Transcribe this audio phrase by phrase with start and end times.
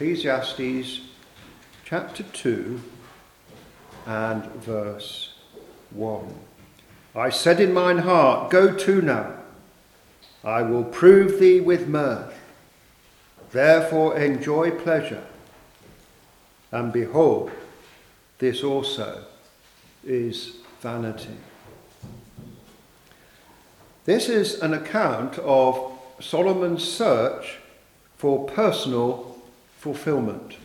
[0.00, 1.02] Ecclesiastes
[1.84, 2.80] chapter 2
[4.06, 5.34] and verse
[5.90, 6.34] 1.
[7.14, 9.34] I said in mine heart, Go to now,
[10.42, 12.32] I will prove thee with mirth.
[13.50, 15.26] Therefore enjoy pleasure.
[16.72, 17.50] And behold,
[18.38, 19.26] this also
[20.02, 21.36] is vanity.
[24.06, 27.58] This is an account of Solomon's search
[28.16, 29.29] for personal
[29.80, 30.56] fulfillment.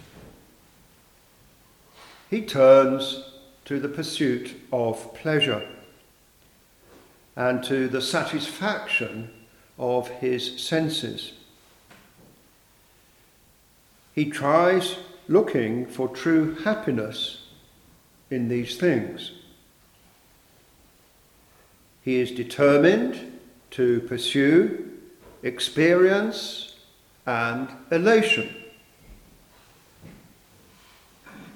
[2.30, 3.24] He turns
[3.64, 5.66] to the pursuit of pleasure
[7.34, 9.32] and to the satisfaction
[9.80, 11.32] of his senses.
[14.14, 14.98] He tries
[15.30, 17.44] looking for true happiness
[18.30, 19.32] in these things.
[22.02, 23.40] He is determined
[23.72, 24.92] to pursue
[25.42, 26.76] experience
[27.26, 28.54] and elation.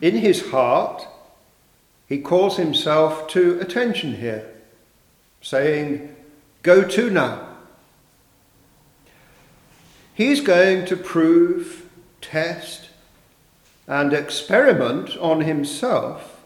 [0.02, 1.08] In his heart,
[2.08, 4.50] he calls himself to attention here,
[5.42, 6.16] saying,
[6.64, 7.48] Go to now.
[10.14, 11.90] He's going to prove,
[12.20, 12.90] test,
[13.88, 16.44] and experiment on himself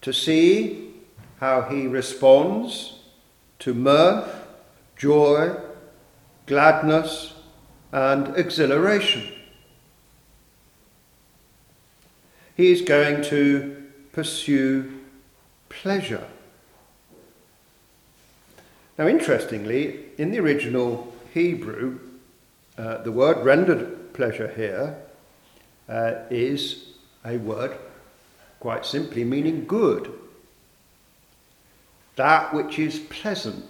[0.00, 0.90] to see
[1.40, 3.00] how he responds
[3.58, 4.28] to mirth,
[4.96, 5.54] joy,
[6.46, 7.34] gladness,
[7.92, 9.41] and exhilaration.
[12.56, 13.82] He is going to
[14.12, 15.00] pursue
[15.68, 16.26] pleasure.
[18.98, 21.98] Now, interestingly, in the original Hebrew,
[22.76, 24.96] uh, the word rendered pleasure here
[25.88, 26.88] uh, is
[27.24, 27.76] a word
[28.60, 30.12] quite simply meaning good
[32.16, 33.64] that which is pleasant,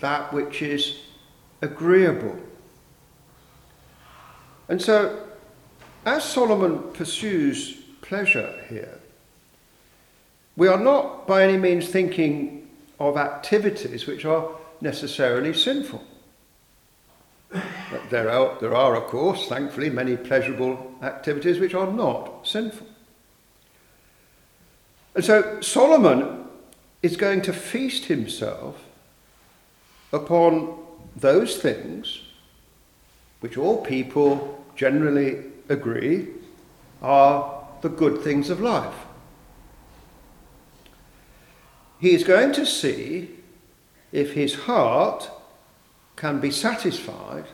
[0.00, 1.00] that which is
[1.60, 2.38] agreeable.
[4.68, 5.23] And so,
[6.04, 8.98] as Solomon pursues pleasure here,
[10.56, 12.68] we are not by any means thinking
[13.00, 14.48] of activities which are
[14.80, 16.02] necessarily sinful.
[18.10, 22.86] There are, there are, of course, thankfully, many pleasurable activities which are not sinful.
[25.14, 26.44] And so Solomon
[27.02, 28.82] is going to feast himself
[30.12, 30.78] upon
[31.16, 32.20] those things
[33.40, 36.28] which all people generally agree
[37.02, 38.94] are the good things of life.
[41.98, 43.30] He is going to see
[44.12, 45.30] if his heart
[46.16, 47.46] can be satisfied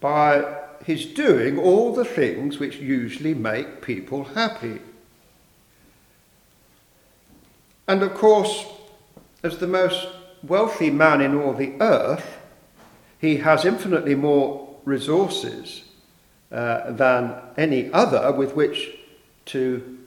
[0.00, 4.80] by his doing all the things which usually make people happy.
[7.86, 8.66] And of course,
[9.42, 10.08] as the most
[10.42, 12.38] wealthy man in all the earth,
[13.18, 15.84] he has infinitely more resources
[16.52, 18.90] uh, than any other with which
[19.46, 19.98] to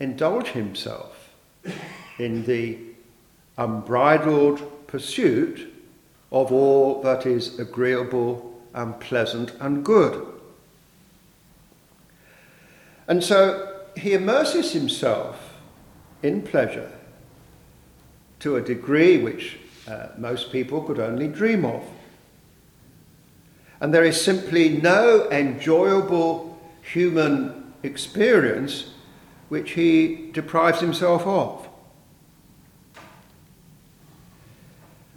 [0.00, 1.30] indulge himself
[2.18, 2.78] in the
[3.56, 5.72] unbridled pursuit
[6.30, 10.26] of all that is agreeable and pleasant and good.
[13.06, 15.54] And so he immerses himself
[16.22, 16.92] in pleasure
[18.40, 19.58] to a degree which
[19.88, 21.82] uh, most people could only dream of.
[23.80, 28.90] And there is simply no enjoyable human experience
[29.48, 31.68] which he deprives himself of.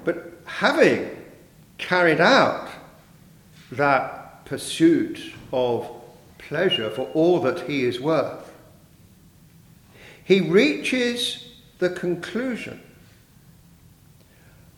[0.03, 1.09] But having
[1.77, 2.69] carried out
[3.71, 5.89] that pursuit of
[6.37, 8.53] pleasure for all that he is worth,
[10.23, 11.47] he reaches
[11.79, 12.81] the conclusion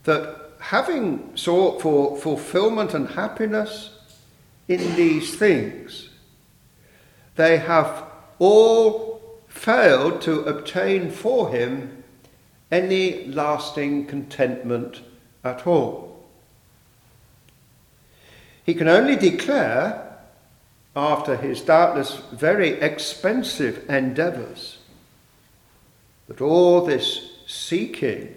[0.03, 3.97] that having sought for fulfillment and happiness
[4.69, 6.09] in these things,
[7.35, 8.05] they have
[8.39, 12.01] all failed to obtain for him
[12.71, 15.01] any lasting contentment
[15.43, 16.25] at all.
[18.65, 20.17] He can only declare,
[20.95, 24.77] after his doubtless very expensive endeavours,
[26.27, 28.33] that all this seeking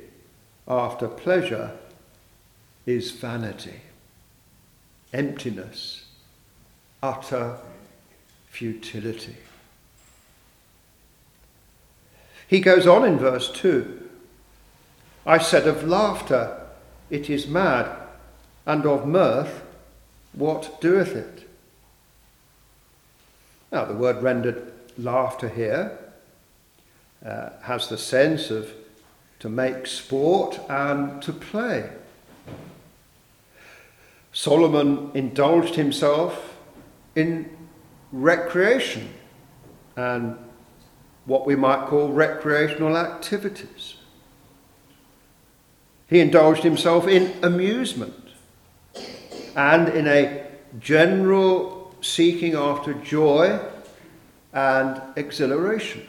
[0.66, 1.70] after pleasure
[2.86, 3.80] is vanity,
[5.12, 6.06] emptiness,
[7.02, 7.58] utter
[8.48, 9.36] futility.
[12.48, 14.04] He goes on in verse 2
[15.26, 16.64] I said of laughter,
[17.10, 17.90] it is mad,
[18.64, 19.64] and of mirth,
[20.32, 21.48] what doeth it?
[23.72, 25.98] Now, the word rendered laughter here
[27.24, 28.70] uh, has the sense of
[29.40, 31.90] to make sport and to play.
[34.36, 36.58] Solomon indulged himself
[37.14, 37.48] in
[38.12, 39.08] recreation
[39.96, 40.36] and
[41.24, 43.94] what we might call recreational activities.
[46.06, 48.28] He indulged himself in amusement
[49.56, 50.46] and in a
[50.80, 53.58] general seeking after joy
[54.52, 56.06] and exhilaration.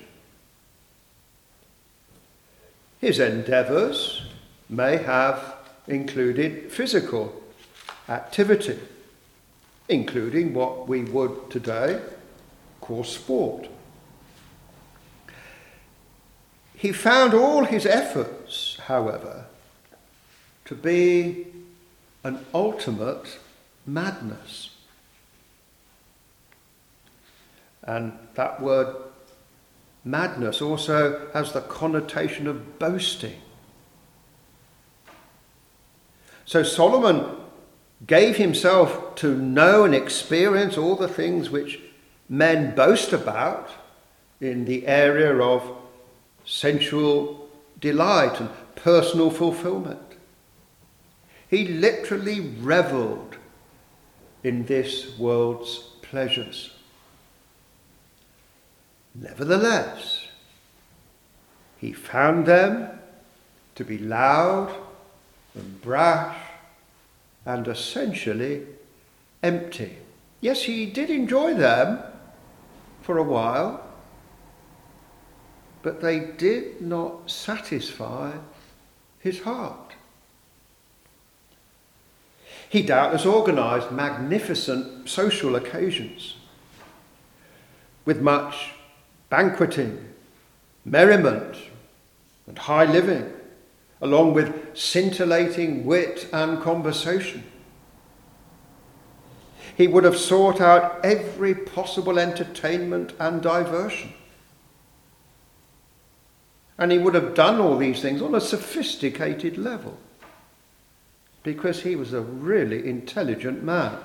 [3.00, 4.24] His endeavours
[4.68, 5.56] may have
[5.88, 7.44] included physical
[8.10, 8.80] activity,
[9.90, 12.02] including what we would today
[12.82, 13.68] call sport.
[16.76, 19.46] He found all his efforts, however,
[20.66, 21.48] to be
[22.24, 23.40] an ultimate
[23.86, 24.70] madness.
[27.84, 28.96] And that word
[30.04, 33.42] madness also has the connotation of boasting.
[36.46, 37.38] So Solomon
[38.06, 41.80] gave himself to know and experience all the things which
[42.30, 43.70] men boast about
[44.40, 45.76] in the area of
[46.46, 47.50] sensual
[47.80, 50.00] delight and personal fulfillment.
[51.50, 53.38] He literally reveled
[54.44, 56.72] in this world's pleasures.
[59.16, 60.28] Nevertheless,
[61.80, 62.90] he found them
[63.76, 64.74] to be loud
[65.56, 66.47] and brash
[67.48, 68.68] and essentially
[69.42, 69.98] empty.
[70.42, 72.00] Yes, he did enjoy them
[73.02, 73.88] for a while,
[75.82, 78.34] but they did not satisfy
[79.20, 79.94] his heart.
[82.68, 86.36] He doubtless organised magnificent social occasions
[88.04, 88.74] with much
[89.30, 90.14] banqueting,
[90.84, 91.56] merriment,
[92.46, 93.32] and high living,
[94.02, 97.44] along with scintillating wit and conversation.
[99.76, 104.14] He would have sought out every possible entertainment and diversion.
[106.78, 109.98] And he would have done all these things on a sophisticated level
[111.44, 113.98] because he was a really intelligent man.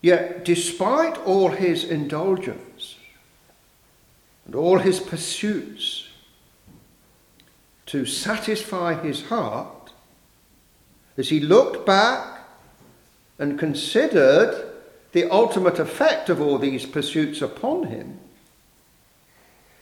[0.00, 2.96] Yet, despite all his indulgence
[4.46, 6.08] and all his pursuits
[7.92, 9.92] to satisfy his heart,
[11.18, 12.40] as he looked back
[13.38, 14.72] and considered
[15.12, 18.18] the ultimate effect of all these pursuits upon him,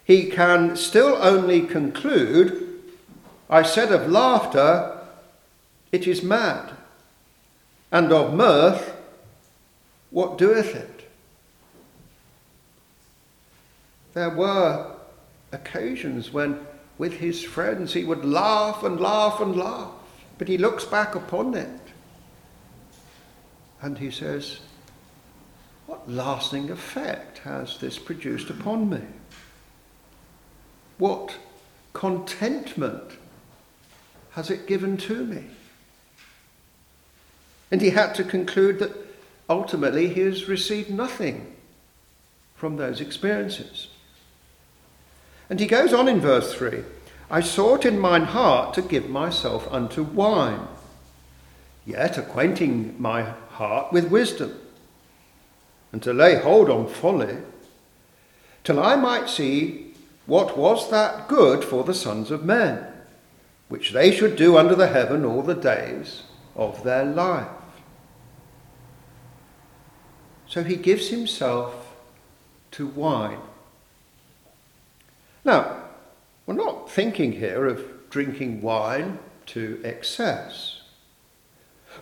[0.02, 2.82] he can still only conclude
[3.48, 4.98] I said of laughter,
[5.92, 6.72] it is mad,
[7.92, 8.92] and of mirth,
[10.10, 11.08] what doeth it?
[14.14, 14.96] There were
[15.52, 16.66] occasions when,
[17.00, 19.90] with his friends, he would laugh and laugh and laugh,
[20.36, 21.80] but he looks back upon it
[23.80, 24.60] and he says,
[25.86, 29.00] What lasting effect has this produced upon me?
[30.98, 31.38] What
[31.94, 33.12] contentment
[34.32, 35.46] has it given to me?
[37.70, 38.94] And he had to conclude that
[39.48, 41.56] ultimately he has received nothing
[42.54, 43.88] from those experiences.
[45.50, 46.84] And he goes on in verse 3
[47.28, 50.66] I sought in mine heart to give myself unto wine,
[51.84, 54.58] yet acquainting my heart with wisdom,
[55.92, 57.38] and to lay hold on folly,
[58.64, 59.92] till I might see
[60.26, 62.86] what was that good for the sons of men,
[63.68, 66.22] which they should do under the heaven all the days
[66.54, 67.48] of their life.
[70.46, 71.94] So he gives himself
[72.72, 73.38] to wine.
[75.44, 75.84] Now,
[76.46, 80.80] we're not thinking here of drinking wine to excess,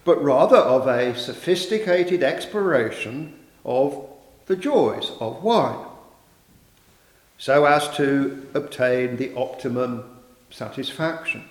[0.05, 4.09] but rather of a sophisticated exploration of
[4.47, 5.85] the joys of wine,
[7.37, 10.05] so as to obtain the optimum
[10.51, 11.45] satisfaction.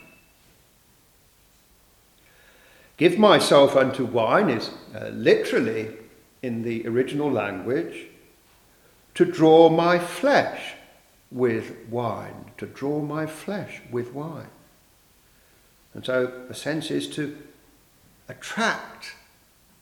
[2.98, 5.96] Give myself unto wine is uh, literally
[6.42, 8.08] in the original language
[9.14, 10.74] to draw my flesh
[11.32, 14.50] with wine, to draw my flesh with wine.
[15.94, 17.38] And so the sense is to
[18.30, 19.16] attract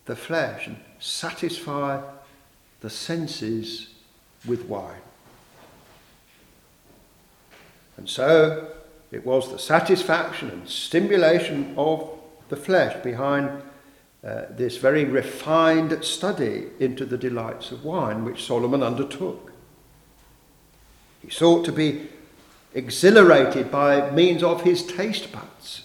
[0.06, 2.02] the flesh and satisfy
[2.82, 3.90] the senses
[4.46, 5.02] with wine.
[7.98, 8.72] And so
[9.12, 12.10] it was the satisfaction and stimulation of
[12.50, 13.62] the flesh behind
[14.24, 19.52] uh, this very refined study into the delights of wine which Solomon undertook.
[21.26, 22.08] He sought to be
[22.76, 25.82] exhilarated by means of his taste buds.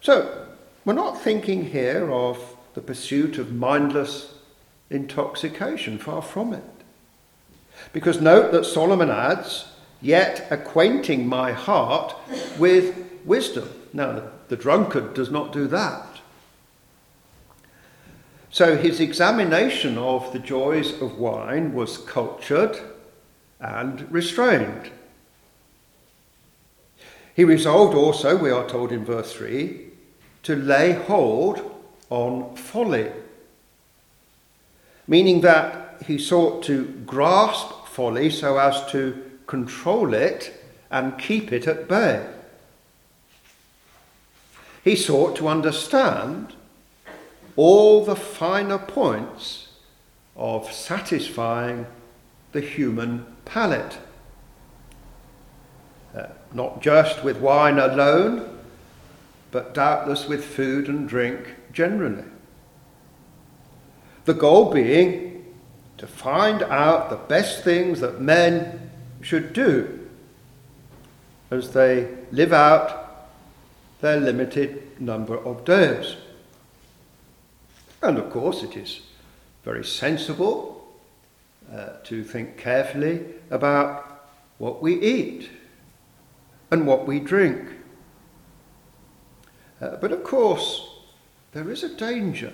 [0.00, 0.48] So,
[0.84, 4.34] we're not thinking here of the pursuit of mindless
[4.90, 6.64] intoxication, far from it.
[7.92, 9.66] Because note that Solomon adds,
[10.02, 12.14] yet acquainting my heart
[12.58, 13.70] with wisdom.
[13.92, 16.13] Now, the drunkard does not do that.
[18.54, 22.78] So his examination of the joys of wine was cultured
[23.58, 24.92] and restrained.
[27.34, 29.88] He resolved also, we are told in verse 3,
[30.44, 31.68] to lay hold
[32.10, 33.10] on folly,
[35.08, 41.66] meaning that he sought to grasp folly so as to control it and keep it
[41.66, 42.24] at bay.
[44.84, 46.54] He sought to understand
[47.56, 49.68] all the finer points
[50.36, 51.86] of satisfying
[52.52, 53.98] the human palate.
[56.14, 58.58] Uh, not just with wine alone,
[59.50, 62.24] but doubtless with food and drink generally.
[64.24, 65.54] The goal being
[65.98, 70.08] to find out the best things that men should do
[71.50, 73.28] as they live out
[74.00, 76.16] their limited number of days.
[78.04, 79.00] And of course, it is
[79.64, 80.86] very sensible
[81.72, 84.26] uh, to think carefully about
[84.58, 85.48] what we eat
[86.70, 87.66] and what we drink.
[89.80, 90.86] Uh, but of course,
[91.52, 92.52] there is a danger,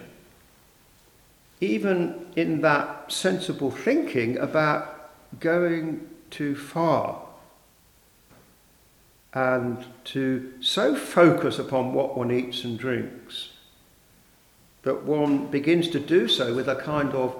[1.61, 7.23] even in that sensible thinking about going too far
[9.35, 13.51] and to so focus upon what one eats and drinks
[14.83, 17.37] that one begins to do so with a kind of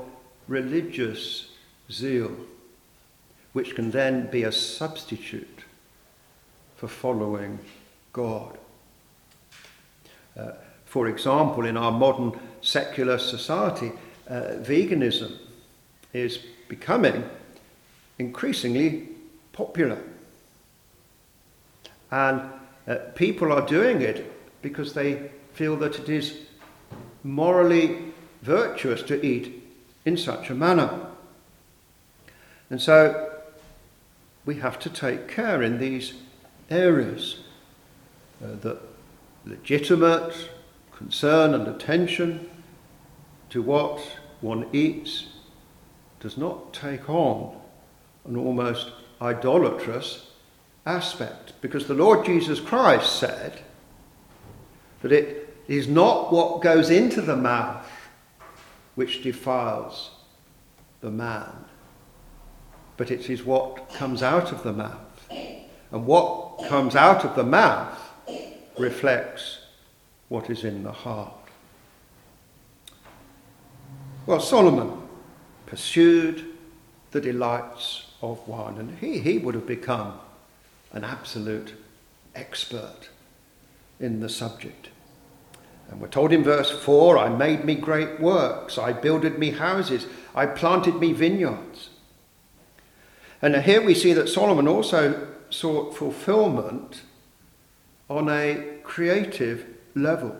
[0.49, 1.49] religious
[1.91, 2.31] zeal,
[3.53, 5.65] which can then be a substitute
[6.77, 7.59] for following
[8.13, 8.59] God.
[10.39, 10.53] Uh,
[10.85, 13.93] for example, in our modern secular society,
[14.29, 15.37] uh, veganism
[16.13, 17.25] is becoming
[18.19, 19.09] increasingly
[19.53, 19.99] popular.
[22.11, 22.43] And
[22.87, 24.31] uh, people are doing it
[24.63, 26.39] because they feel that it is
[27.23, 28.13] morally
[28.43, 29.63] virtuous to eat
[30.05, 31.07] in such a manner.
[32.71, 33.41] And so
[34.45, 36.15] we have to take care in these
[36.71, 37.41] areas
[38.43, 38.81] uh, that
[39.45, 40.51] legitimate
[40.93, 42.49] concern and attention
[43.51, 44.01] to what
[44.41, 45.27] one eats
[46.21, 47.59] does not take on
[48.25, 50.31] an almost idolatrous
[50.87, 51.53] aspect.
[51.61, 53.61] Because the Lord Jesus Christ said
[55.03, 55.40] that it
[55.71, 57.87] is not what goes into the mouth
[58.97, 60.11] which defiles
[61.01, 61.65] the man,
[62.97, 64.99] but it is what comes out of the mouth.
[65.93, 67.97] And what comes out of the mouth
[68.79, 69.61] reflects
[70.29, 71.33] what is in the heart.
[74.27, 75.01] Well, Solomon
[75.67, 76.47] pursued
[77.13, 80.15] the delights of wine, and he, he would have become
[80.93, 81.75] an absolute
[82.35, 83.09] expert
[84.01, 84.90] in the subject.
[85.91, 90.07] And we're told in verse 4 I made me great works, I builded me houses,
[90.35, 91.91] I planted me vineyards.
[93.43, 97.03] And here we see that Solomon also sought fulfillment
[98.09, 100.37] on a creative level.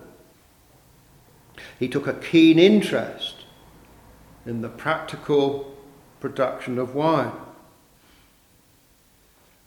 [1.79, 3.45] He took a keen interest
[4.45, 5.75] in the practical
[6.19, 7.33] production of wine.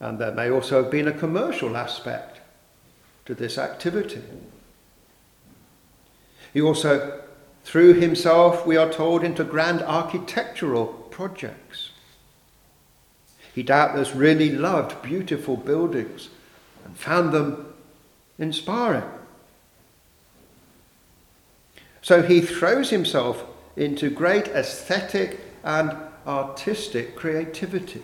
[0.01, 2.41] And there may also have been a commercial aspect
[3.27, 4.23] to this activity.
[6.55, 7.21] He also
[7.65, 11.91] threw himself, we are told, into grand architectural projects.
[13.53, 16.29] He doubtless really loved beautiful buildings
[16.85, 17.75] and found them
[18.39, 19.05] inspiring.
[22.03, 23.45] So he throws himself
[23.77, 25.97] into great aesthetic and
[26.27, 28.03] artistic creativity.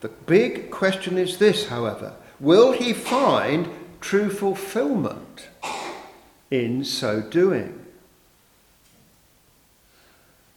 [0.00, 3.68] The big question is this, however will he find
[4.00, 5.48] true fulfillment
[6.50, 7.84] in so doing?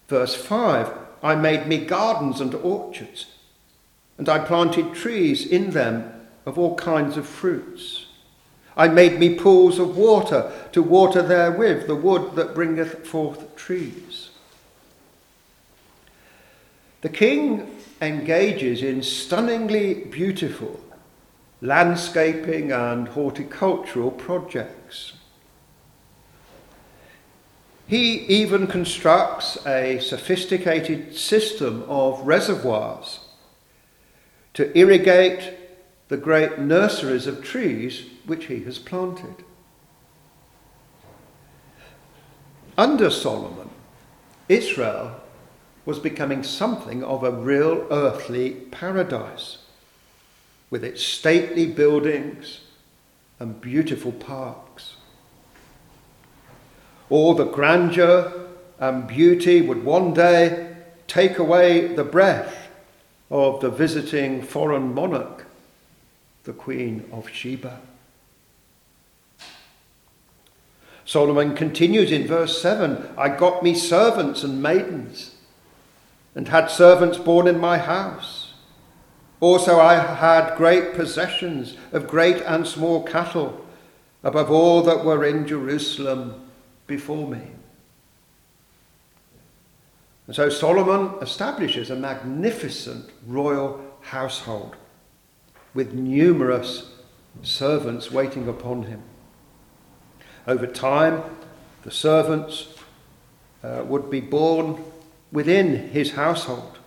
[0.08, 0.92] Verse 5
[1.24, 3.28] I made me gardens and orchards,
[4.18, 6.12] and I planted trees in them
[6.46, 8.08] of all kinds of fruits.
[8.76, 14.32] I made me pools of water to water therewith the wood that bringeth forth trees.
[17.02, 20.80] The king engages in stunningly beautiful
[21.64, 25.14] landscaping and horticultural projects.
[27.88, 33.22] He even constructs a sophisticated system of reservoirs
[34.56, 35.54] to irrigate
[36.10, 39.46] the great nurseries of trees which he has planted.
[42.78, 43.70] Under Solomon,
[44.50, 45.22] Israel
[45.86, 49.63] was becoming something of a real earthly paradise,
[50.74, 52.62] with its stately buildings
[53.38, 54.96] and beautiful parks.
[57.12, 58.48] All the grandeur
[58.80, 60.76] and beauty would one day
[61.06, 62.70] take away the breath
[63.30, 65.46] of the visiting foreign monarch,
[66.44, 67.80] the Queen of Sheba.
[71.06, 75.36] Solomon continues in verse 7 I got me servants and maidens,
[76.34, 78.43] and had servants born in my house.
[79.44, 83.66] Also, I had great possessions of great and small cattle,
[84.24, 86.50] above all that were in Jerusalem
[86.88, 87.42] before me.
[90.28, 94.78] And so Solomon establishes a magnificent royal household
[95.74, 96.94] with numerous
[97.42, 99.04] servants waiting upon him.
[100.48, 101.22] Over time,
[101.82, 102.76] the servants
[103.62, 104.82] uh, would be born
[105.34, 106.78] within his household,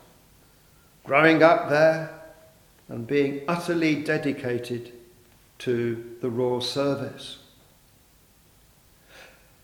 [1.04, 2.15] growing up there
[2.88, 4.92] and being utterly dedicated
[5.58, 7.38] to the royal service.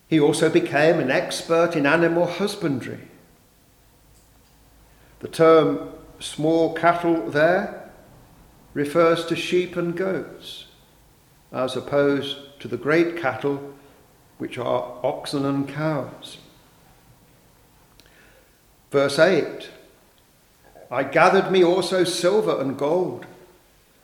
[0.07, 3.07] He also became an expert in animal husbandry.
[5.19, 7.89] The term small cattle there
[8.73, 10.65] refers to sheep and goats,
[11.51, 13.73] as opposed to the great cattle
[14.37, 16.37] which are oxen and cows.
[18.91, 19.69] Verse 8
[20.93, 23.25] I gathered me also silver and gold,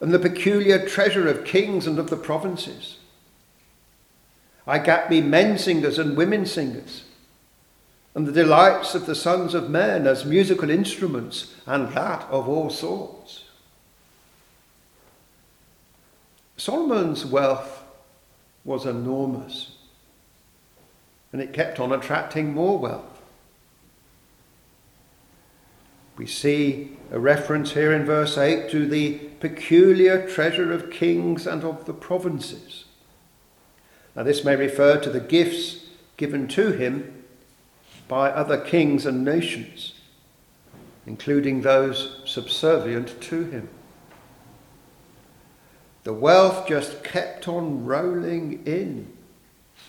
[0.02, 2.98] and the peculiar treasure of kings and of the provinces.
[4.66, 7.04] I gat me men singers and women singers,
[8.16, 12.70] and the delights of the sons of men as musical instruments, and that of all
[12.70, 13.44] sorts.
[16.58, 17.84] Solomon's wealth
[18.66, 19.78] was enormous
[21.32, 23.19] and it kept on attracting more wealth.
[26.20, 31.64] We see a reference here in verse 8 to the peculiar treasure of kings and
[31.64, 32.84] of the provinces.
[34.18, 37.24] Now, this may refer to the gifts given to him
[38.10, 39.94] by other kings and nations,
[41.08, 43.70] including those subservient to him.
[46.04, 49.14] The wealth just kept on rolling in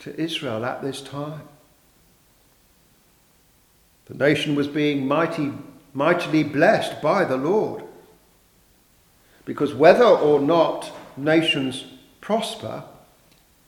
[0.02, 1.48] to Israel at this time.
[4.06, 5.50] The nation was being mighty,
[5.92, 7.84] mightily blessed by the Lord.
[9.44, 11.84] Because whether or not nations
[12.20, 12.84] prosper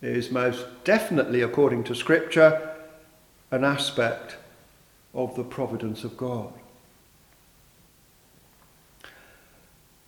[0.00, 2.76] is most definitely, according to Scripture,
[3.50, 4.36] an aspect
[5.14, 6.52] of the providence of God.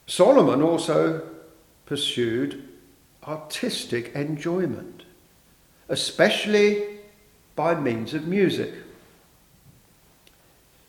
[0.06, 1.22] Solomon also
[1.86, 2.68] pursued
[3.26, 5.04] artistic enjoyment
[5.88, 6.82] especially
[7.56, 8.72] by means of music.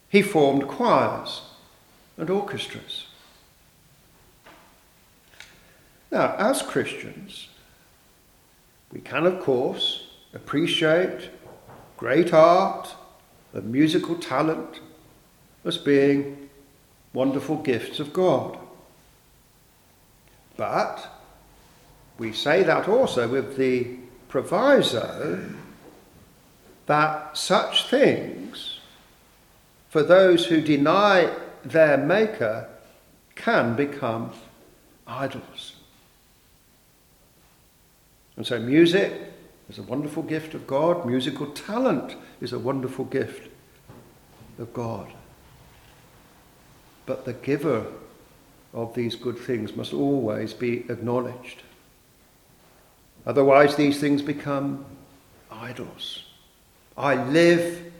[0.10, 1.42] He formed choirs
[2.18, 3.08] and orchestras.
[6.12, 7.50] Now, as Christians,
[8.92, 11.30] we can, of course, appreciate
[11.98, 12.96] great art
[13.54, 14.80] and musical talent
[15.64, 16.50] as being
[17.14, 18.58] wonderful gifts of God.
[20.58, 21.08] But
[22.18, 23.98] we say that also with the
[24.30, 25.50] proviso
[26.86, 28.45] that such things,
[29.96, 32.68] for those who deny their Maker,
[33.34, 34.30] can become
[35.08, 35.78] idols.
[38.36, 39.14] And so, music
[39.70, 43.50] is a wonderful gift of God, musical talent is a wonderful gift
[44.60, 45.14] of God.
[47.06, 47.86] But the giver
[48.74, 51.64] of these good things must always be acknowledged.
[53.26, 54.84] Otherwise, these things become
[55.50, 56.26] idols.
[56.98, 57.94] I live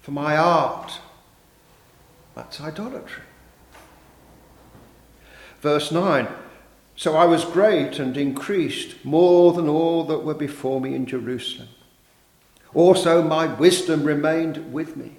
[0.00, 1.00] for my art.
[2.34, 3.22] That's idolatry.
[5.60, 6.28] Verse 9
[6.96, 11.68] So I was great and increased more than all that were before me in Jerusalem.
[12.74, 15.12] Also, my wisdom remained with me.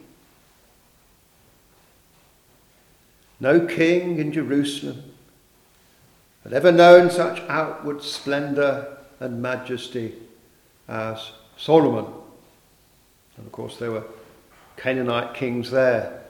[3.39, 5.03] No king in Jerusalem
[6.43, 10.13] had ever known such outward splendour and majesty
[10.87, 12.05] as Solomon.
[13.37, 14.03] And of course, there were
[14.77, 16.24] Canaanite kings there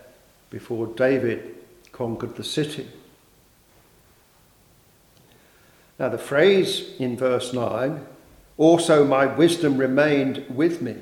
[0.49, 1.55] before David
[1.91, 2.87] conquered the city.
[5.97, 8.05] Now, the phrase in verse 9,
[8.57, 10.95] also my wisdom remained with me,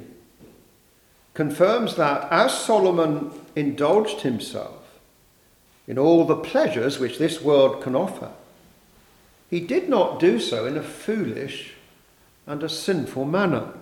[1.34, 4.99] confirms that as Solomon indulged himself
[5.88, 8.32] in all the pleasures which this world can offer,
[9.49, 11.73] he did not do so in a foolish
[12.45, 13.73] and a sinful manner.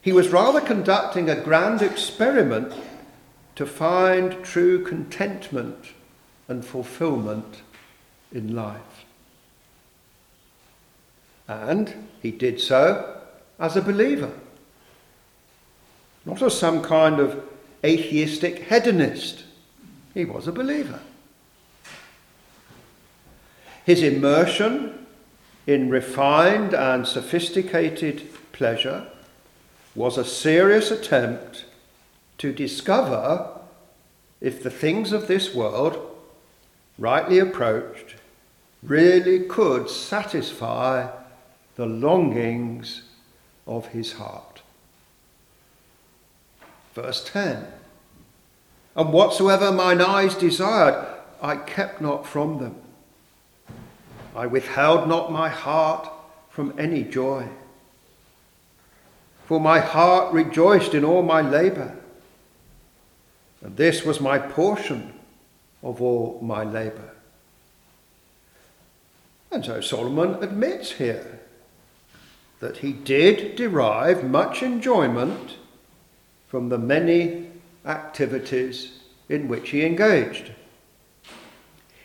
[0.00, 2.72] He was rather conducting a grand experiment
[3.54, 5.88] to find true contentment
[6.48, 7.62] and fulfillment
[8.32, 9.04] in life.
[11.48, 13.20] And he did so
[13.58, 14.32] as a believer,
[16.24, 17.44] not as some kind of
[17.84, 19.44] atheistic hedonist.
[20.14, 21.00] He was a believer.
[23.84, 25.06] His immersion
[25.66, 29.08] in refined and sophisticated pleasure
[29.94, 31.64] was a serious attempt
[32.42, 33.60] to discover
[34.40, 35.96] if the things of this world,
[36.98, 38.16] rightly approached,
[38.82, 41.08] really could satisfy
[41.76, 43.02] the longings
[43.64, 44.60] of his heart.
[46.94, 47.64] Verse 10
[48.96, 51.06] And whatsoever mine eyes desired,
[51.40, 52.74] I kept not from them.
[54.34, 56.10] I withheld not my heart
[56.50, 57.46] from any joy.
[59.46, 61.98] For my heart rejoiced in all my labour,
[63.62, 65.12] and this was my portion
[65.82, 67.10] of all my labour.
[69.50, 71.40] And so Solomon admits here
[72.60, 75.56] that he did derive much enjoyment
[76.48, 77.48] from the many
[77.84, 80.52] activities in which he engaged.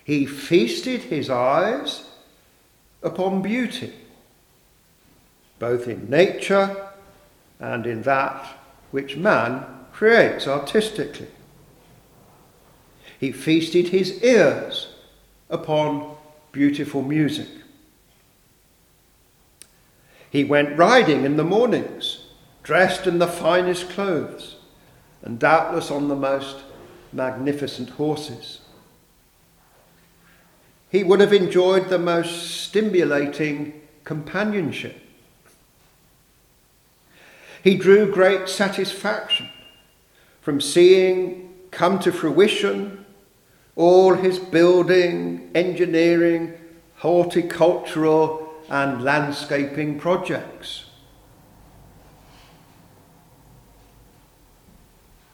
[0.04, 2.10] He feasted his eyes
[3.04, 3.94] upon beauty,
[5.60, 6.90] both in nature
[7.60, 8.46] and in that
[8.92, 11.28] which man creates artistically.
[13.20, 14.88] He feasted his ears
[15.50, 16.16] upon
[16.52, 17.48] beautiful music.
[20.30, 22.26] He went riding in the mornings,
[22.64, 24.58] dressed in the finest clothes,
[25.24, 26.58] and doubtless on the most
[27.12, 28.60] magnificent horses.
[30.90, 35.02] He would have enjoyed the most stimulating companionship.
[37.64, 39.50] He drew great satisfaction
[40.42, 43.06] from seeing come to fruition
[43.78, 46.54] all his building, engineering,
[46.98, 50.86] horticultural, and landscaping projects.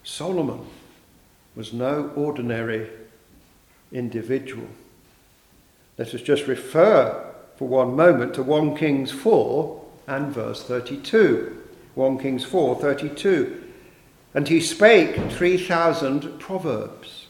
[0.04, 0.68] Solomon
[1.56, 2.90] was no ordinary
[3.92, 4.68] individual.
[5.98, 11.64] Let us just refer for one moment to 1 Kings 4 and verse 32.
[11.96, 13.64] 1 Kings 4 32.
[14.34, 17.23] And he spake 3,000 proverbs,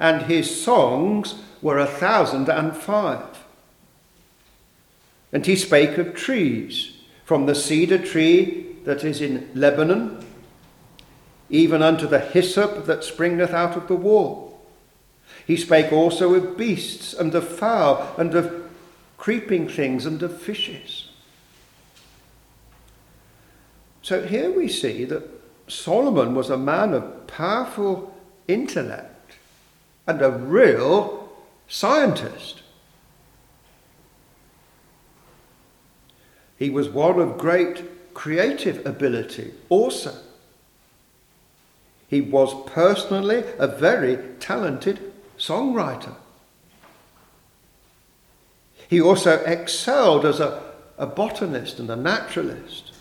[0.00, 3.44] and his songs were a thousand and five.
[5.32, 10.26] And he spake of trees, from the cedar tree that is in Lebanon,
[11.48, 14.50] even unto the hyssop that springeth out of the wall
[15.46, 18.70] he spake also of beasts and of fowl and of
[19.18, 21.08] creeping things and of fishes.
[24.02, 25.28] So here we see that
[25.68, 28.14] Solomon was a man of powerful
[28.48, 29.09] intellect
[30.10, 31.28] and a real
[31.68, 32.62] scientist.
[36.58, 40.12] He was one of great creative ability also.
[42.08, 46.16] He was personally a very talented songwriter.
[48.88, 50.60] He also excelled as a,
[50.98, 52.92] a botanist and a naturalist.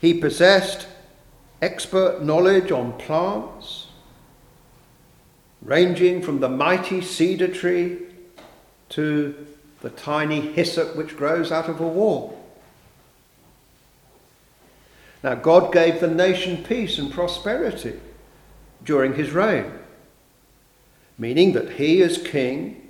[0.00, 0.88] He possessed
[1.60, 3.85] expert knowledge on plants,
[5.66, 7.98] ranging from the mighty cedar tree
[8.90, 9.46] to
[9.82, 12.42] the tiny hyssop which grows out of a wall.
[15.22, 18.00] Now, God gave the nation peace and prosperity
[18.84, 19.72] during his reign
[21.18, 22.82] meaning that he, as king,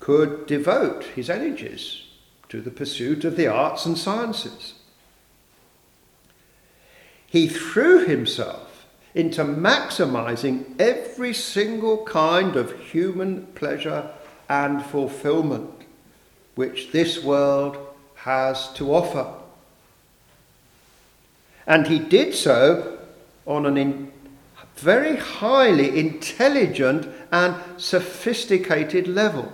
[0.00, 2.04] could devote his energies
[2.48, 4.74] to the pursuit of the arts and sciences.
[7.26, 8.67] He threw himself
[9.14, 14.10] into maximizing every single kind of human pleasure
[14.48, 15.70] and fulfillment
[16.54, 17.76] which this world
[18.16, 19.32] has to offer.
[21.66, 22.98] And he did so
[23.46, 24.12] on an
[24.78, 29.52] very highly intelligent and sophisticated level.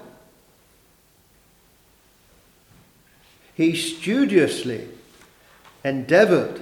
[3.55, 4.88] He studiously
[5.85, 6.61] endeavored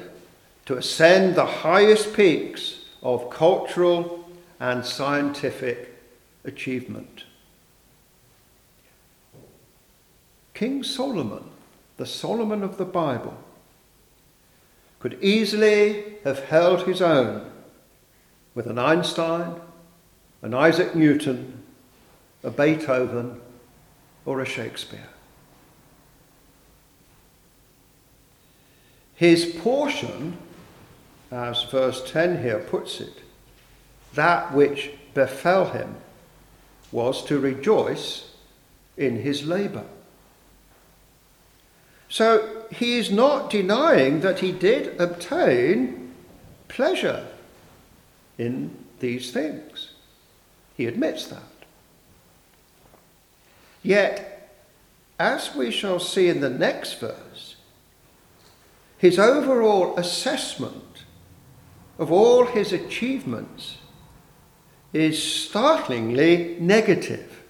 [0.66, 4.28] to ascend the highest peaks of cultural
[4.60, 5.94] and scientific
[6.44, 7.24] achievement.
[10.54, 11.44] King Solomon,
[11.96, 13.36] the Solomon of the Bible,
[15.00, 17.50] could easily have held his own
[18.54, 19.60] with an Einstein,
[20.42, 21.62] an Isaac Newton,
[22.44, 23.40] a Beethoven,
[24.24, 25.08] or a Shakespeare.
[29.16, 30.38] His portion,
[31.33, 33.23] as verse 10 here puts it,
[34.14, 35.97] that which befell him
[36.92, 38.33] was to rejoice
[38.99, 39.87] in his labour.
[42.11, 46.12] So he is not denying that he did obtain
[46.68, 47.27] pleasure
[48.37, 49.92] in these things.
[50.77, 51.42] He admits that.
[53.83, 54.55] Yet,
[55.18, 57.57] as we shall see in the next verse,
[58.99, 60.82] his overall assessment
[61.98, 63.78] of all his achievements
[64.92, 67.42] is startlingly negative.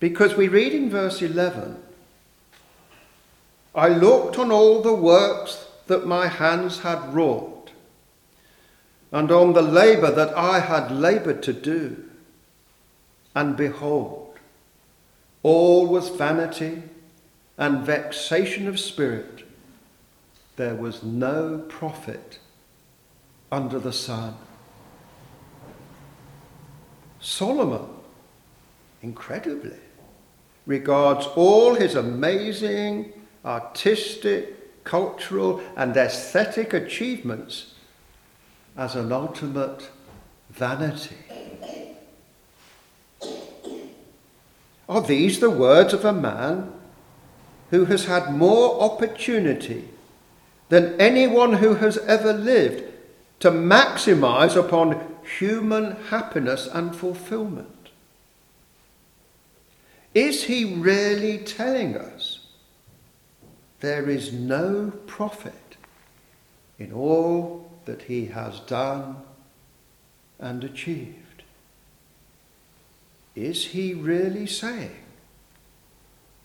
[0.00, 1.82] Because we read in verse 11,
[3.74, 7.70] I looked on all the works that my hands had wrought,
[9.10, 12.04] and on the labour that I had laboured to do,
[13.34, 14.38] and behold,
[15.42, 16.82] all was vanity
[17.56, 19.43] and vexation of spirit,
[20.56, 22.38] there was no profit
[23.50, 24.36] under the sun.
[27.20, 27.86] Solomon,
[29.02, 29.78] incredibly,
[30.66, 33.12] regards all his amazing
[33.44, 37.74] artistic, cultural, and aesthetic achievements
[38.76, 39.90] as an ultimate
[40.50, 41.16] vanity.
[44.88, 46.72] Are these the words of a man
[47.70, 49.88] who has had more opportunity
[50.74, 52.82] than anyone who has ever lived
[53.38, 55.00] to maximize upon
[55.38, 57.90] human happiness and fulfillment.
[60.14, 62.48] Is he really telling us
[63.78, 65.76] there is no profit
[66.76, 69.18] in all that he has done
[70.40, 71.44] and achieved?
[73.36, 75.04] Is he really saying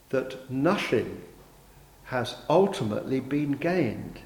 [0.09, 1.19] that nothing
[2.09, 4.19] has ultimately been gained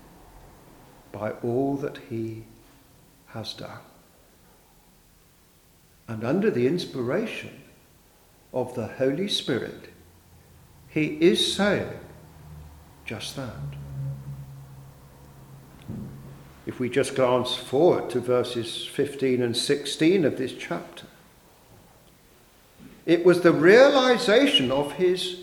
[1.12, 2.46] by all that he
[3.28, 3.80] has done.
[6.08, 7.62] And under the inspiration
[8.54, 9.89] of the Holy Spirit,
[10.88, 12.00] he is saying
[13.06, 13.52] just that.
[16.65, 21.08] If we just glance forward to verses 15 and 16 of this chapter,
[23.06, 25.43] it was the realization of his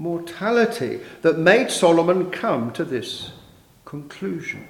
[0.00, 3.32] mortality that made Solomon come to this
[3.84, 4.66] conclusion.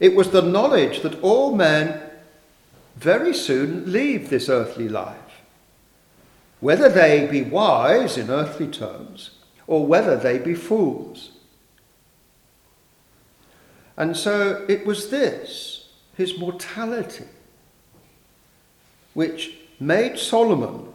[0.00, 2.02] It was the knowledge that all men
[2.96, 5.42] very soon leave this earthly life,
[6.58, 9.30] whether they be wise in earthly terms
[9.68, 11.30] or whether they be fools.
[13.96, 17.26] And so it was this, his mortality,
[19.14, 20.89] which made Solomon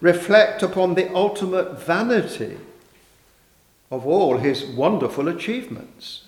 [0.00, 2.56] reflect upon the ultimate vanity
[3.90, 6.24] of all his wonderful achievements.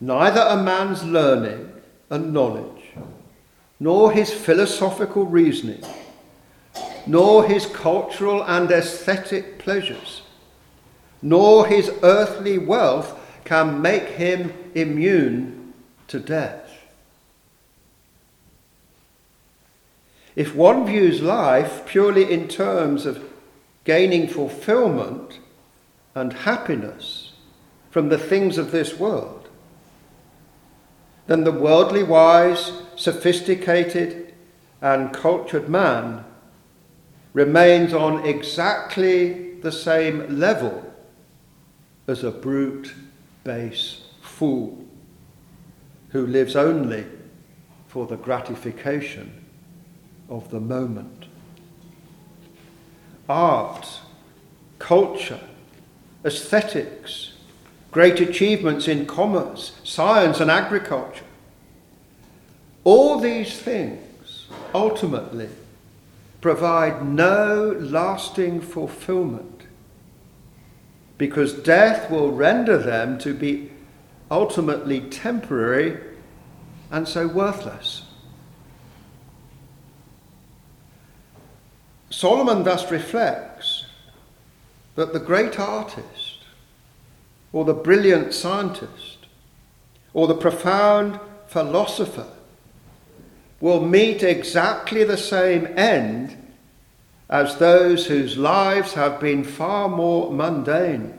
[0.00, 1.72] Neither a man's learning
[2.10, 2.92] and knowledge,
[3.78, 5.84] nor his philosophical reasoning,
[7.06, 10.22] nor his cultural and aesthetic pleasures,
[11.20, 15.72] nor his earthly wealth can make him immune
[16.08, 16.61] to death.
[20.34, 23.22] If one views life purely in terms of
[23.84, 25.40] gaining fulfillment
[26.14, 27.32] and happiness
[27.90, 29.48] from the things of this world,
[31.26, 34.34] then the worldly wise, sophisticated,
[34.80, 36.24] and cultured man
[37.32, 40.92] remains on exactly the same level
[42.06, 42.94] as a brute,
[43.44, 44.84] base fool
[46.10, 47.06] who lives only
[47.86, 49.41] for the gratification
[50.32, 51.26] of the moment.
[53.28, 54.00] Art,
[54.78, 55.40] culture,
[56.24, 57.34] aesthetics,
[57.90, 61.26] great achievements in commerce, science, and agriculture.
[62.84, 65.50] All these things ultimately
[66.40, 69.62] provide no lasting fulfillment
[71.18, 73.70] because death will render them to be
[74.30, 76.00] ultimately temporary
[76.90, 78.02] and so worthless.
[82.22, 83.84] Solomon thus reflects
[84.94, 86.44] that the great artist,
[87.52, 89.26] or the brilliant scientist,
[90.14, 92.28] or the profound philosopher
[93.60, 96.36] will meet exactly the same end
[97.28, 101.18] as those whose lives have been far more mundane,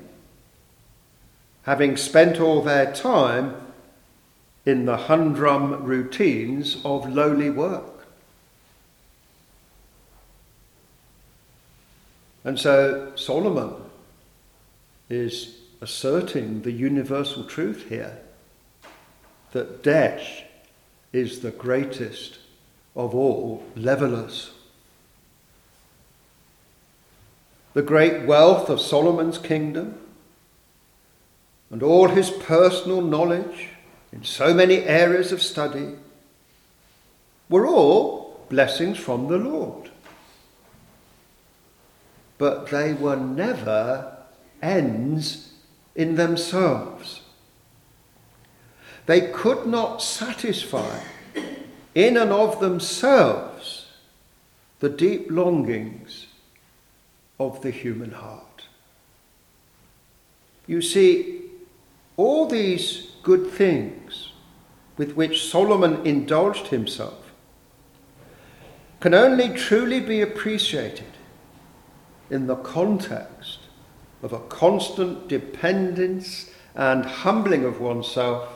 [1.64, 3.54] having spent all their time
[4.66, 7.93] in the humdrum routines of lowly work.
[12.44, 13.76] And so Solomon
[15.10, 18.18] is asserting the universal truth here
[19.52, 20.44] that death
[21.12, 22.40] is the greatest
[22.96, 24.52] of all levelers.
[27.74, 30.00] The great wealth of Solomon's kingdom
[31.72, 33.70] and all his personal knowledge
[34.12, 35.96] in so many areas of study
[37.50, 39.90] were all blessings from the Lord.
[42.44, 44.18] But they were never
[44.62, 45.54] ends
[45.96, 47.22] in themselves.
[49.06, 51.00] They could not satisfy
[51.96, 53.86] in and of themselves
[54.82, 56.28] the deep longings
[57.40, 58.66] of the human heart.
[60.68, 61.44] You see,
[62.18, 64.34] all these good things
[64.98, 67.32] with which Solomon indulged himself
[69.00, 71.06] can only truly be appreciated
[72.34, 73.60] in the context
[74.24, 78.50] of a constant dependence and humbling of oneself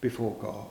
[0.00, 0.66] before God.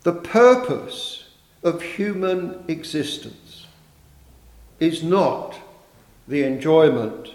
[0.00, 1.28] The purpose
[1.62, 3.66] of human existence
[4.80, 5.56] is not
[6.26, 7.34] the enjoyment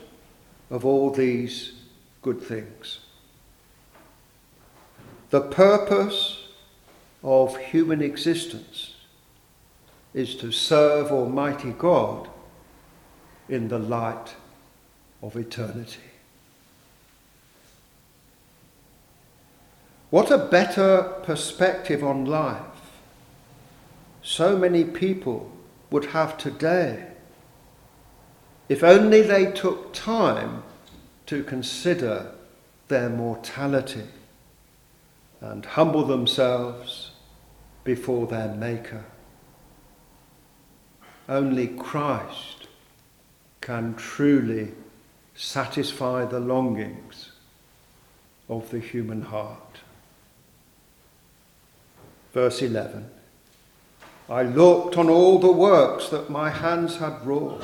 [0.72, 1.74] of all these
[2.24, 3.02] good things.
[5.30, 6.48] The purpose
[7.22, 8.87] of human existence
[10.18, 12.28] is to serve Almighty God
[13.48, 14.36] in the light
[15.22, 16.02] of eternity.
[20.10, 22.62] What a better perspective on life
[24.24, 25.52] so many people
[25.92, 27.12] would have today
[28.70, 30.64] if only they took time
[31.28, 32.32] to consider
[32.88, 34.08] their mortality
[35.42, 37.12] and humble themselves
[37.84, 39.06] before their Maker.
[41.30, 42.68] Only Christ
[43.60, 44.72] can truly
[45.36, 47.32] satisfy the longings
[48.48, 49.80] of the human heart.
[52.34, 53.10] Verse 11
[54.30, 57.64] I looked on all the works that my hands had wrought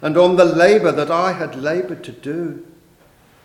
[0.00, 2.66] and on the labour that I had laboured to do.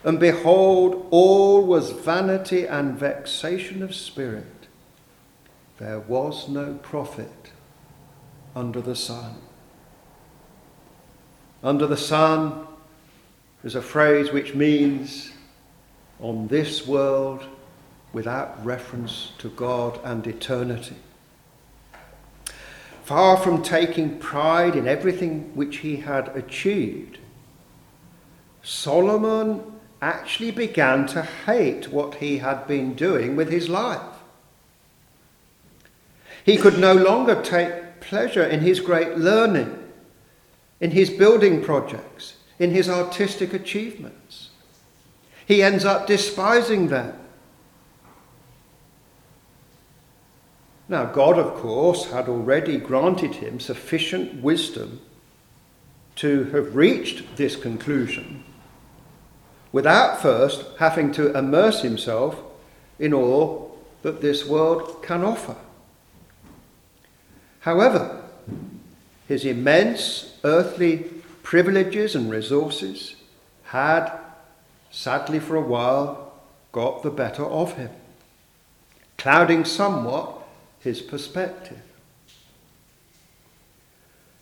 [0.04, 4.68] And behold, all was vanity and vexation of spirit.
[5.78, 7.53] There was no profit
[8.56, 9.36] under the sun.
[11.64, 12.68] Under the sun
[13.64, 15.32] is a phrase which means
[16.20, 17.46] on this world
[18.12, 20.98] without reference to God and eternity.
[23.04, 27.18] Far from taking pride in everything which he had achieved,
[28.62, 29.62] Solomon
[30.02, 34.02] actually began to hate what he had been doing with his life.
[36.46, 39.78] He could no longer take pleasure in his great learning,
[40.80, 44.50] in his building projects, in his artistic achievements.
[45.46, 47.18] He ends up despising them
[50.94, 55.02] Now, God, of course, had already granted him sufficient wisdom
[56.18, 58.44] to have reached this conclusion
[59.72, 62.40] without first having to immerse himself
[63.00, 65.56] in all that this world can offer.
[67.64, 68.22] However,
[69.30, 71.06] his immense earthly
[71.44, 73.16] privileges and resources
[73.64, 74.12] had,
[74.92, 76.34] sadly for a while,
[76.74, 77.90] got the better of him,
[79.18, 80.44] clouding somewhat
[80.82, 81.80] his perspective.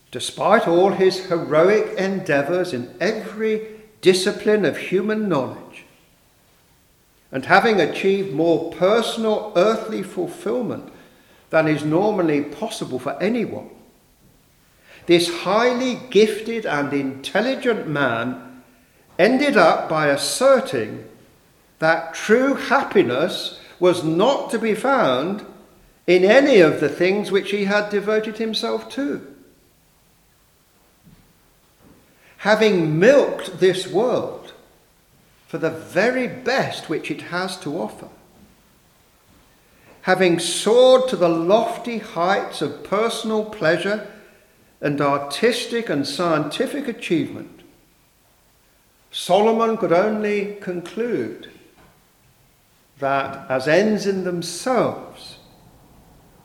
[0.09, 3.67] Despite all his heroic endeavours in every
[4.01, 5.85] discipline of human knowledge,
[7.31, 10.91] and having achieved more personal earthly fulfillment
[11.51, 13.69] than is normally possible for anyone,
[15.05, 18.63] this highly gifted and intelligent man
[19.19, 21.05] ended up by asserting
[21.79, 25.45] that true happiness was not to be found
[26.07, 29.27] in any of the things which he had devoted himself to.
[32.37, 34.53] Having milked this world
[35.47, 38.07] for the very best which it has to offer,
[40.03, 44.07] having soared to the lofty heights of personal pleasure
[44.79, 47.61] and artistic and scientific achievement,
[49.11, 51.51] Solomon could only conclude
[52.99, 55.37] that as ends in themselves,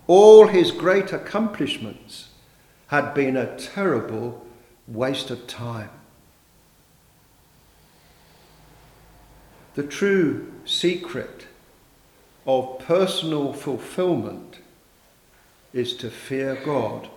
[0.07, 2.29] all his great accomplishments
[2.89, 4.47] had been a terrible
[4.87, 5.91] waste of time.
[9.75, 11.46] The true secret
[12.47, 14.59] of personal fulfillment
[15.73, 17.09] is to fear God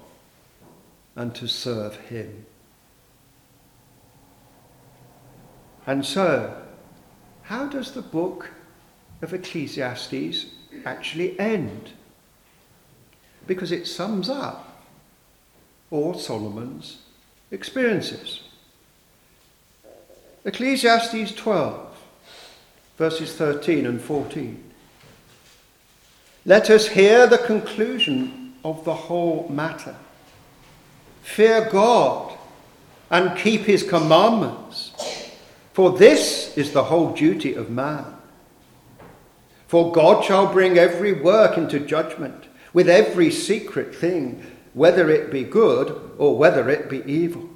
[1.16, 2.46] and to serve Him.
[5.86, 6.56] And so,
[7.44, 8.52] how does the book
[9.22, 10.46] of Ecclesiastes
[10.86, 11.92] actually end?
[13.48, 14.84] Because it sums up
[15.92, 17.00] all Solomon's
[17.52, 18.42] experiences.
[20.46, 21.98] Ecclesiastes 12,
[22.98, 24.69] verses 13 and 14.
[26.46, 29.96] Let us hear the conclusion of the whole matter.
[31.22, 32.38] Fear God
[33.10, 34.94] and keep his commandments,
[35.74, 38.06] for this is the whole duty of man.
[39.68, 45.44] For God shall bring every work into judgment with every secret thing, whether it be
[45.44, 47.50] good or whether it be evil.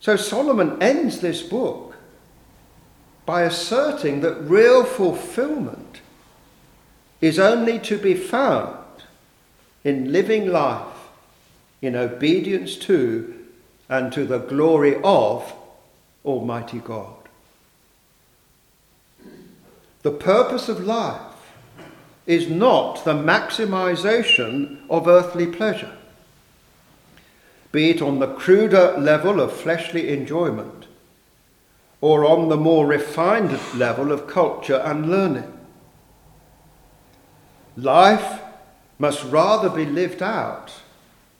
[0.00, 1.96] So Solomon ends this book
[3.24, 6.00] by asserting that real fulfillment
[7.20, 8.78] is only to be found
[9.84, 10.96] in living life
[11.80, 13.34] in obedience to
[13.88, 15.54] and to the glory of
[16.24, 17.14] Almighty God.
[20.02, 21.20] The purpose of life
[22.26, 25.96] is not the maximization of earthly pleasure,
[27.70, 30.86] be it on the cruder level of fleshly enjoyment
[32.00, 35.55] or on the more refined level of culture and learning.
[37.76, 38.40] Life
[38.98, 40.72] must rather be lived out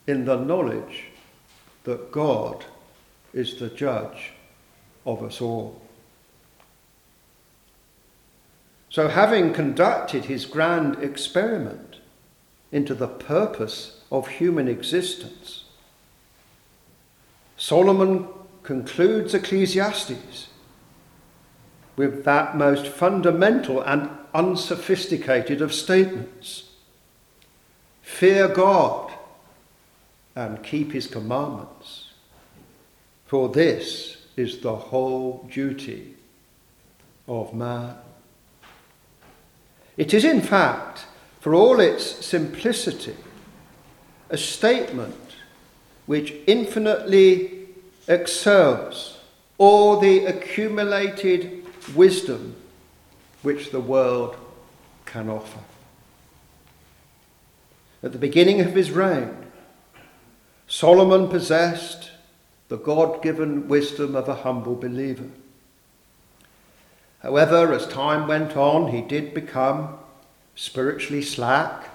[0.07, 1.05] in the knowledge
[1.85, 2.65] that God
[3.33, 4.33] is the judge
[5.07, 5.81] of us all.
[8.91, 11.97] So, having conducted his grand experiment
[12.73, 15.65] into the purpose of human existence,
[17.57, 18.29] Solomon
[18.63, 20.49] concludes Ecclesiastes
[21.97, 26.65] with that most fundamental and unsophisticated of statements
[28.03, 29.13] Fear God
[30.37, 32.13] and keep his commandments,
[33.27, 36.15] for this is the whole duty
[37.27, 37.97] of man.
[39.97, 41.07] It is, in fact,
[41.41, 43.17] for all its simplicity,
[44.31, 45.37] a statement
[46.07, 47.67] which infinitely
[48.07, 49.19] excels
[49.59, 52.55] all the accumulated wisdom
[53.47, 54.37] which the world
[55.05, 55.61] can offer.
[58.03, 59.37] At the beginning of his reign,
[60.67, 62.11] Solomon possessed
[62.67, 65.31] the God given wisdom of a humble believer.
[67.21, 69.97] However, as time went on, he did become
[70.57, 71.89] spiritually slack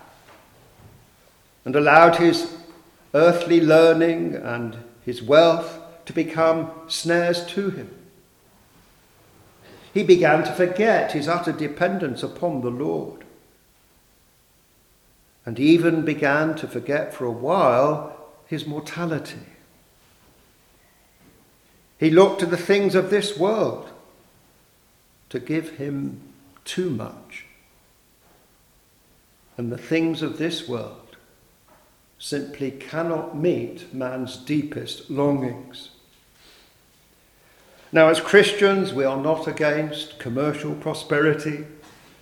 [1.65, 2.55] and allowed his
[3.13, 8.00] earthly learning and his wealth to become snares to him.
[9.93, 13.25] He began to forget his utter dependence upon the Lord
[15.45, 18.15] and even began to forget for a while
[18.45, 19.39] his mortality.
[21.97, 23.89] He looked to the things of this world
[25.29, 26.21] to give him
[26.65, 27.45] too much.
[29.57, 31.15] And the things of this world
[32.19, 35.90] simply cannot meet man's deepest longings.
[37.91, 41.65] Now, as Christians, we are not against commercial prosperity,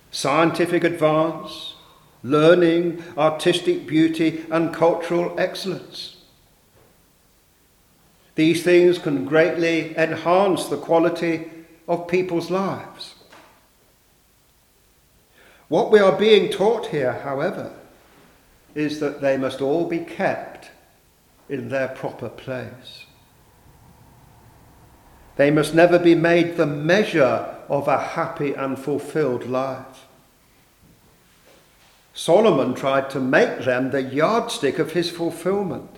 [0.10, 1.76] scientific advance,
[2.24, 6.18] learning, artistic beauty, and cultural excellence.
[8.34, 11.50] These things can greatly enhance the quality
[11.88, 13.16] of people's lives.
[15.68, 17.72] What we are being taught here, however,
[18.74, 20.72] is that they must all be kept
[21.48, 23.06] in their proper place.
[25.40, 30.06] They must never be made the measure of a happy and fulfilled life.
[32.14, 35.92] Solomon tried to make them the yardstick of his fulfillment.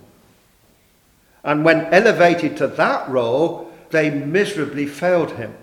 [1.43, 5.55] And when elevated to that role, they miserably failed him.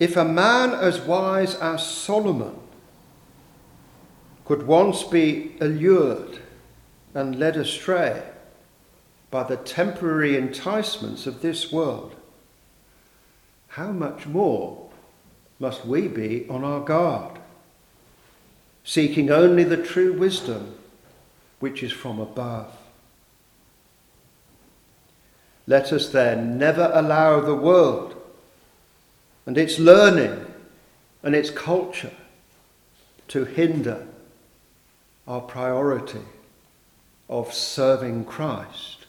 [0.00, 2.58] If a man as wise as Solomon
[4.44, 6.40] could once be allured
[7.14, 8.31] and led astray
[9.32, 12.14] by the temporary enticements of this world,
[13.68, 14.90] how much more
[15.58, 17.38] must we be on our guard,
[18.84, 20.74] seeking only the true wisdom
[21.60, 22.76] which is from above?
[25.66, 28.14] Let us then never allow the world
[29.46, 30.44] and its learning
[31.22, 32.12] and its culture
[33.28, 34.06] to hinder
[35.26, 36.20] our priority
[37.30, 39.01] of serving Christ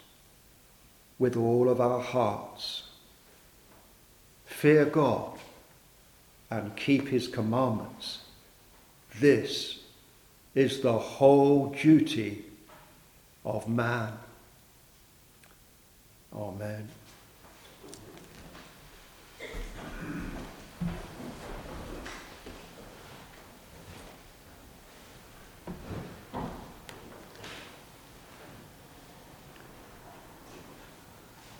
[1.23, 2.83] with all of our hearts
[4.45, 5.39] fear God
[6.51, 8.23] and keep his commandments.
[9.21, 9.79] This
[10.53, 12.43] is the whole duty
[13.45, 14.11] of man.
[16.35, 16.89] Amen.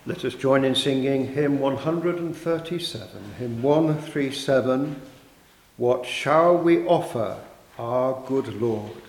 [0.05, 3.07] Let us join in singing hymn 137,
[3.39, 5.01] hymn 137.
[5.77, 7.37] What shall we offer
[7.79, 9.01] our good Lord?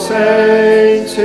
[0.00, 1.18] saints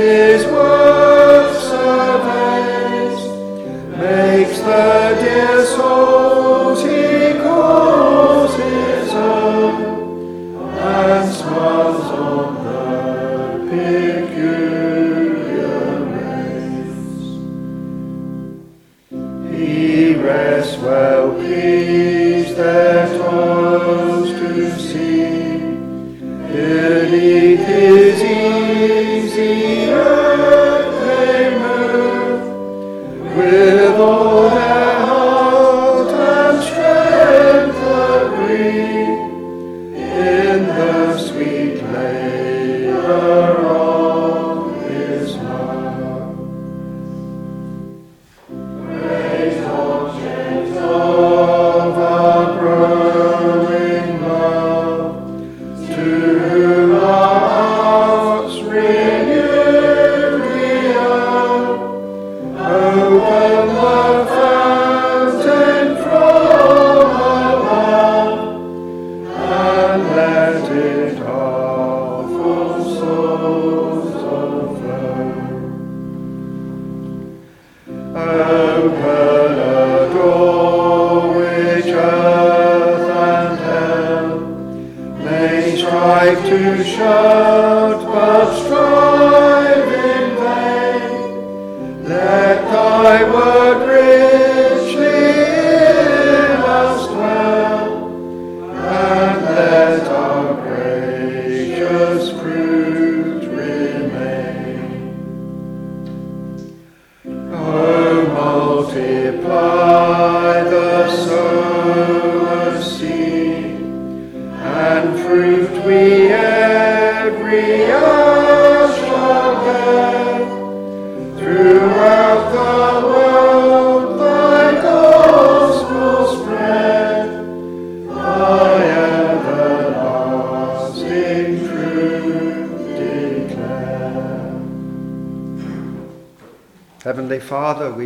[85.78, 86.96] Heavenly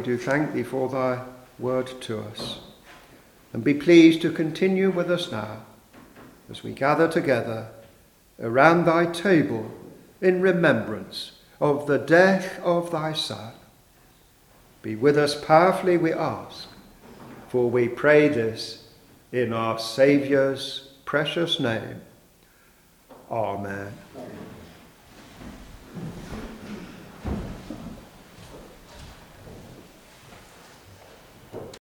[0.01, 1.23] we do thank thee for thy
[1.59, 2.61] word to us.
[3.53, 5.59] And be pleased to continue with us now
[6.49, 7.69] as we gather together
[8.41, 9.71] around thy table
[10.23, 13.53] in remembrance of the death of thy Son.
[14.81, 16.69] Be with us powerfully, we ask,
[17.51, 18.89] for we pray this
[19.33, 22.01] in our Saviour's precious name.
[23.31, 23.93] Amen.
[24.17, 24.50] Amen.